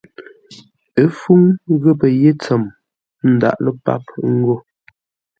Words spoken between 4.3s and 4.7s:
ńgó.